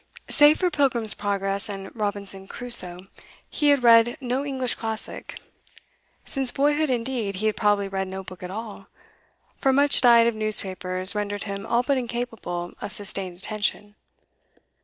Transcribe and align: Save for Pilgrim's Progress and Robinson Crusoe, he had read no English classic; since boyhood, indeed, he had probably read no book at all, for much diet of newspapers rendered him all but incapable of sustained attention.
Save 0.31 0.57
for 0.57 0.71
Pilgrim's 0.71 1.13
Progress 1.13 1.69
and 1.69 1.95
Robinson 1.95 2.47
Crusoe, 2.47 3.05
he 3.51 3.67
had 3.67 3.83
read 3.83 4.17
no 4.19 4.43
English 4.43 4.73
classic; 4.73 5.39
since 6.25 6.49
boyhood, 6.49 6.89
indeed, 6.89 7.35
he 7.35 7.45
had 7.45 7.55
probably 7.55 7.87
read 7.87 8.07
no 8.07 8.23
book 8.23 8.41
at 8.41 8.49
all, 8.49 8.87
for 9.59 9.71
much 9.71 10.01
diet 10.01 10.25
of 10.25 10.33
newspapers 10.33 11.13
rendered 11.13 11.43
him 11.43 11.67
all 11.67 11.83
but 11.83 11.99
incapable 11.99 12.73
of 12.81 12.91
sustained 12.91 13.37
attention. 13.37 13.93